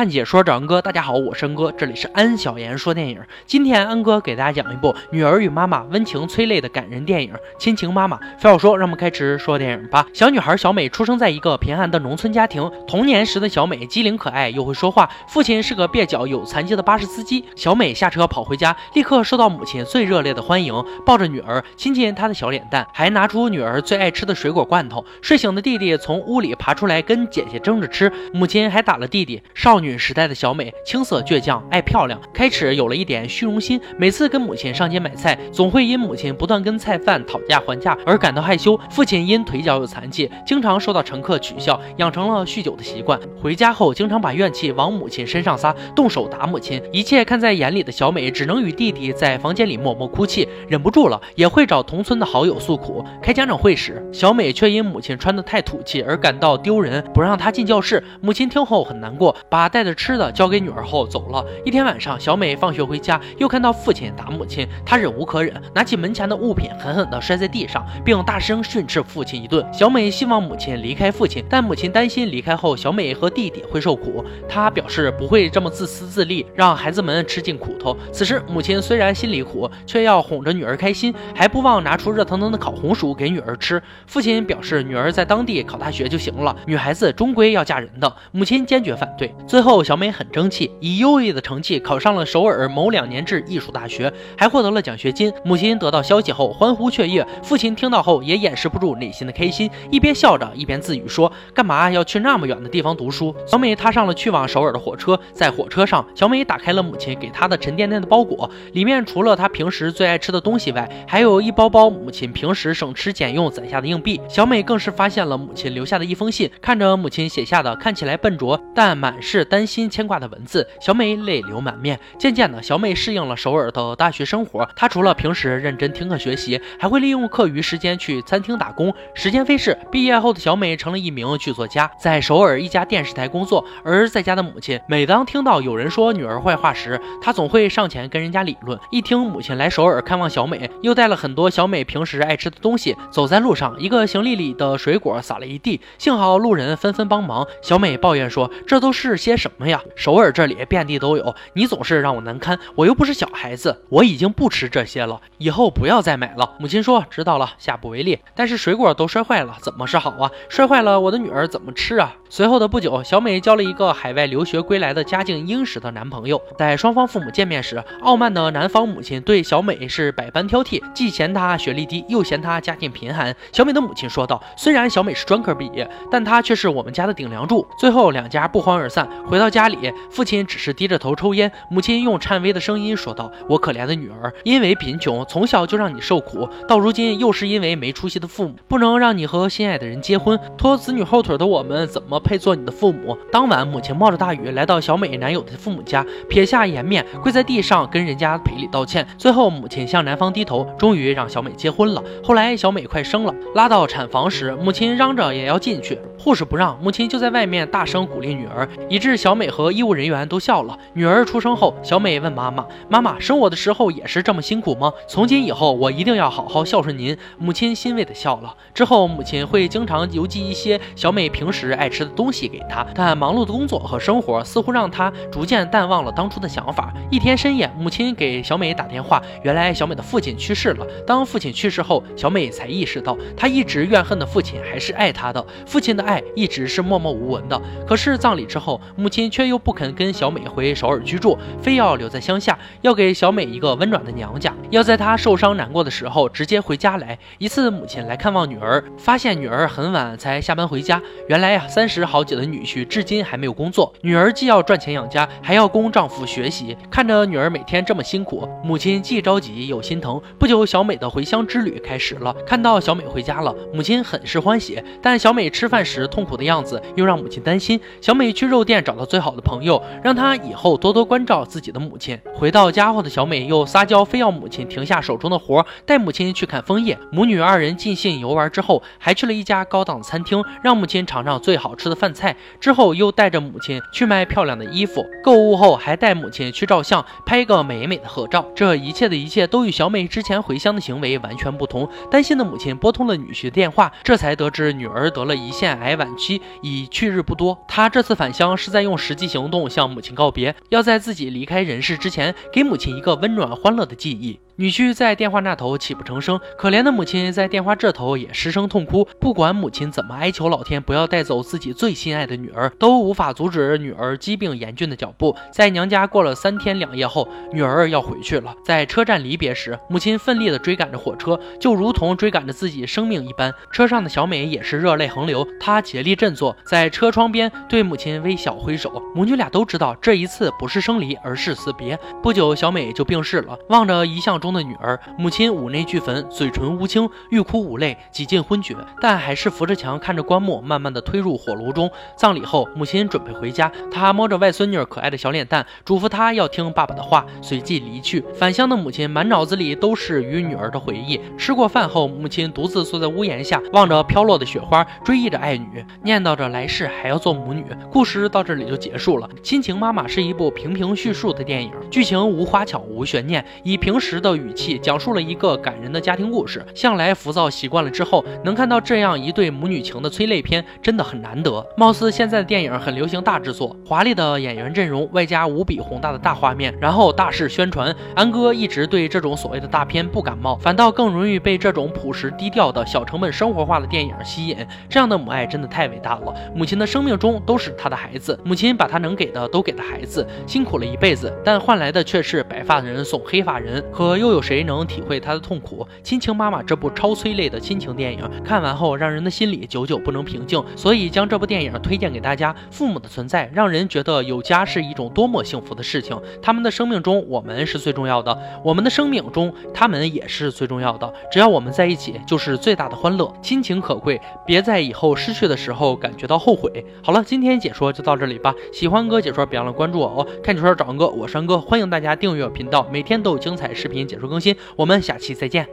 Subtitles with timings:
[0.00, 3.20] 看解说找安哥，大家好，我是安哥，这里是安小言说电影。
[3.44, 8.16] 今天安哥给大家讲一部女儿与妈妈温情催泪的感人电影《亲情妈妈》。
[8.38, 10.06] 废话说，让我们开始说电影吧。
[10.14, 17.44] 小女孩小美出生在一个贫寒的农村家庭，童年时的小美机灵可爱又会说话，父亲是个蹩脚有残疾的巴士司机。
[17.54, 25.04] 小美下车跑回家，立刻受到母亲最热烈的欢迎，抱着女儿亲亲她的小脸蛋，还拿出女儿最爱吃的水果罐头。
[25.20, 29.42] 睡醒的弟弟从屋里爬出来跟姐姐争着吃，母亲还打了弟弟。
[29.54, 33.80] 少女时代的小美，青涩倔强，爱漂亮，开始有了一点虚荣心。
[33.96, 38.78] 每次跟母亲上街买菜，总会因母亲不断跟菜贩讨价还价而感到害羞。
[38.90, 43.18] 父亲因腿脚有残疾，经常受到乘客取笑，养成了酗酒的习惯。
[43.40, 46.82] 回家后，经常把怨气往母亲身上撒，动手打母亲。
[46.92, 53.04] 一切看在眼里的小美，只能与弟弟在房间里默默哭泣，忍不住了也会找同村的好友诉苦。
[53.22, 58.02] 开家长会时，小美却因母亲穿得太土气而感到丢人，不让她进教室。
[58.20, 61.42] 母亲听后很难过，把带带着吃的交给女儿后走了。
[61.64, 69.66] 一天晚上，小美放学回家，又看到父亲打母亲，她忍无可忍，拿起门前的物品狠狠地摔在地上，并大声训斥父亲一顿。
[69.72, 77.96] 小美希望母亲离开父亲，但母亲担心离开后小美和弟弟会受苦，她表示不会这么自私自利，让孩子们吃尽苦头。
[78.12, 83.82] 此时，母亲虽然心里苦，却要哄着女儿开心，还不忘拿出热腾腾的烤红薯给女儿吃。
[84.06, 88.14] 父亲表示，女儿在当地考大学就行了，女孩子终归要嫁人的。
[88.30, 89.34] 母亲坚决反对。
[89.46, 95.30] 最最后，小美很争气，以优异的成绩考上了首尔某两年制艺术大学，还获得了奖学金。
[95.44, 114.18] 母亲得到消息后欢呼雀跃，父亲听到后也掩饰不住内心的开心，一边笑着一边自语说：“干嘛要去那么远的地方读书？”小美踏上了去往首尔的火车，在火车上，小美打开了母亲给她的沉甸甸的包裹，里面除了她平时最爱吃的东西外，还有一包包母亲平时省吃俭用攒下的硬币。
[114.26, 121.98] 小美更是发现了母亲留下的一封信，看着母亲写下的看起来笨拙但满是担心牵挂的文字，小美泪流满面。
[122.18, 124.66] 渐渐的，小美适应了首尔的大学生活。
[124.76, 128.94] 她除了平时认真听课学习，还会利用课余时间去餐厅打工。
[129.12, 133.64] 时间飞逝，毕业后的小美成了一名剧作家，在首尔一家电视台工作。
[133.84, 138.78] 而在家的母亲，每当听到有人说女儿坏话时，她总会上前跟人家理论。
[138.90, 147.46] 一听母亲来首尔看望小美，又带了很多小美平时爱吃的东西，走在路上，一个行李里的水果洒了一地，幸好路人纷纷帮忙。
[147.62, 149.80] 小美抱怨说：“这都是些什么呀？
[149.96, 152.56] 首尔这里遍地都有，你总是让我难堪。
[152.76, 160.30] 我又不是小孩子，我已经不吃这些了，以后不要再买了。”母亲说：“知道了，下不为例。”但是水果都摔坏了，怎么是好啊？
[160.48, 162.14] 摔坏了，我的女儿怎么吃啊？
[162.28, 166.40] 随后的不久，小美交了一个海外留学归来的家境殷实的男朋友。
[166.58, 173.34] 在双方父母见面时，傲慢的男方母亲对小美是百般挑剔，既嫌她学历低，又嫌她家境贫寒。
[173.52, 179.08] 小美的母亲说道：“虽然小美是专科毕业，但她却是我们家的顶梁柱。”最后两家不欢而散。
[179.30, 179.78] 回到家里，
[180.10, 199.06] 父亲只是低着头抽烟，母亲用颤巍的声音说道：“我可怜的女儿，因为贫穷，从小就让你受苦，到如今又是因为没出息的父母，不能让你和心爱的人结婚，拖子女后腿的我们，怎么配做你的父母？”当晚，母亲冒着大雨来到小美男友的父母家，撇下颜面，跪在地上跟人家赔礼道歉。
[199.16, 202.02] 最后，母亲向男方低头，终于让小美结婚了。
[202.20, 210.78] 后来，小美快生了，拉到产房时，母亲嚷着也要进去，护士不让，母亲就在外面大声鼓励女儿，以致小美和医务人员都笑了。
[210.94, 214.90] 女儿出生后，小美问妈妈：“妈妈，生我的时候也是这么辛苦吗？
[215.06, 218.56] 从今以后，我一定要好好孝顺您。”母亲欣慰地笑了。
[218.72, 226.90] 之后，母亲会经常邮寄一些小美平时爱吃的东西给她，但忙碌的工作和生活似乎让她逐渐淡忘了当初的想法。
[227.10, 230.86] 一天深夜，母亲给小美打电话，原来小美的父亲去世了。
[231.06, 237.60] 当父亲去世后，小美才意识到，她一直怨恨的父亲还是爱她的，父亲的爱一直是默默无闻的。
[237.86, 247.18] 可是葬礼之后，母亲却又不肯跟小美回首尔居住，非要留在乡下，要给小美一个温暖的娘家，要在她受伤难过的时候直接回家来。
[247.38, 251.02] 一次，母亲来看望女儿，发现女儿很晚才下班回家。
[251.28, 256.76] 原来呀，三十好几的女婿至今还没有工作，女儿既要赚钱养家，还要供丈夫学习。
[256.88, 260.20] 看着女儿每天这么辛苦，母亲既着急又心疼。
[260.38, 262.32] 不久，小美的回乡之旅开始了。
[262.46, 267.80] 看到小美回家了，母亲很是欢喜，但小美吃饭时痛苦的样子又让母亲担心。
[268.00, 272.20] 小美去肉店找到最好的朋友，让他以后多多关照自己的母亲。
[272.34, 276.98] 回到家后的小美又撒娇，非要母亲停下手中的活，带母亲去看枫叶。
[277.10, 282.36] 母女二人尽兴游玩之后，还去了一家高档餐厅，让母亲尝尝最好吃的饭菜。
[282.60, 288.44] 之后又带着母亲去买漂亮的衣服，购物后还带母亲去照相，拍一个美美的合照。
[288.54, 291.88] 这一切的一切都与小美之前回乡的行为完全不同。
[292.10, 297.58] 担心的母亲拨通了女婿的电话，这才得知女儿得了胰腺癌晚期，已去日不多。
[297.66, 298.89] 她这次返乡是在用。
[298.90, 304.38] 用实际行动向母亲告别，要在自己离开人世之前，给母亲一个温暖欢乐的记忆。
[304.60, 309.08] 女婿在电话那头泣不成声，可怜的母亲在电话这头也失声痛哭。
[309.18, 315.34] 不管母亲怎么哀求老天不要带走自己最心爱的女儿，都无法阻止女儿疾病严峻的脚步。
[315.50, 318.54] 在娘家过了三天两夜后，女儿要回去了。
[318.62, 323.50] 在车站离别时，母亲奋力地追赶着火车，就如同追赶着自己生命一般。
[323.72, 329.02] 车上的小美也是热泪横流，她竭力振作，在车窗边对母亲微笑挥手。
[329.14, 331.98] 母女俩都知道这一次不是生离，而是死别。
[332.22, 333.58] 不久，小美就病逝了。
[333.70, 334.49] 望着遗像中。
[334.52, 341.90] 的女儿，母亲五内俱焚，嘴唇乌青，欲哭无泪，几近昏厥，但还是扶着墙，看着棺木慢慢的推入火炉中。
[342.16, 348.24] 葬礼后，母亲准备回家，她摸着外孙女可爱的小脸蛋，嘱咐她要听爸爸的话，随即离去。
[348.34, 351.20] 返乡的母亲满脑子里都是与女儿的回忆。
[351.36, 357.64] 吃过饭后，母亲独自坐在屋檐下，望着飘落的雪花，追忆着爱女，念叨着来世还要做母女。
[357.92, 359.28] 故事到这里就结束了。
[359.42, 364.39] 亲情妈妈是一部平平叙述的电影，剧情无花巧，无悬念，以平时的。
[364.40, 366.64] 语气讲述了一个感人的家庭故事。
[366.74, 371.64] 向来浮躁习惯了之后，能看到这样一对母女情的催泪片，真的很难得。
[371.76, 377.94] 貌似现在的电影很流行大制作，华丽的演员阵容，外加无比宏大的大画面，然后大肆宣传。
[378.14, 384.56] 安哥一直对这种所谓的大片不感冒，反倒更容易被这种朴实低调的小成本生活化的电影吸引。
[384.88, 386.34] 这样的母爱真的太伟大了。
[386.54, 394.29] 母亲的生命中都是她的孩子，母亲把她能给的都给了孩子，辛苦了一辈子，但换来的却是白发人送黑发人，可又。
[394.30, 395.84] 又有谁能体会他的痛苦？
[396.04, 402.54] 亲情妈妈这部超催泪的亲情电影，看完后让人的心里久久不能平静，所以将这部电影推荐给大家。
[402.70, 406.16] 父母的存在让人觉得有家是一种多么幸福的事情。
[406.40, 408.32] 他们的生命中，我们是最重要的；
[408.62, 411.12] 我们的生命中，他们也是最重要的。
[411.32, 413.34] 只要我们在一起，就是最大的欢乐。
[413.42, 416.84] 亲情可贵，别在以后失去的时候感觉到后悔。
[417.02, 418.54] 好了，今天解说就到这里吧。
[418.72, 420.26] 喜欢哥解说，别忘了关注我哦。
[420.40, 424.18] 看解说找哥，我是安哥，欢迎大家订阅频道，每天都有精彩视频解。
[424.18, 425.68] 说更新，我们下期再见。